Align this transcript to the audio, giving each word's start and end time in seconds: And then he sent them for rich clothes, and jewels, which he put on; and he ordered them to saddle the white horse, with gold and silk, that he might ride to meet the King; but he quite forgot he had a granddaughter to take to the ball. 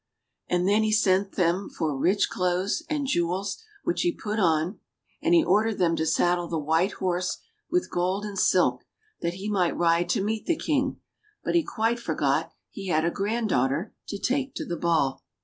And 0.47 0.67
then 0.67 0.81
he 0.81 0.91
sent 0.91 1.33
them 1.33 1.69
for 1.69 1.95
rich 1.95 2.27
clothes, 2.27 2.81
and 2.89 3.05
jewels, 3.05 3.61
which 3.83 4.01
he 4.01 4.11
put 4.11 4.39
on; 4.39 4.79
and 5.21 5.35
he 5.35 5.43
ordered 5.43 5.77
them 5.77 5.95
to 5.97 6.07
saddle 6.07 6.47
the 6.47 6.57
white 6.57 6.93
horse, 6.93 7.37
with 7.69 7.91
gold 7.91 8.25
and 8.25 8.39
silk, 8.39 8.83
that 9.21 9.35
he 9.35 9.47
might 9.47 9.77
ride 9.77 10.09
to 10.09 10.23
meet 10.23 10.47
the 10.47 10.57
King; 10.57 10.99
but 11.43 11.53
he 11.53 11.61
quite 11.63 11.99
forgot 11.99 12.51
he 12.71 12.87
had 12.87 13.05
a 13.05 13.11
granddaughter 13.11 13.93
to 14.07 14.17
take 14.17 14.55
to 14.55 14.65
the 14.65 14.75
ball. 14.75 15.21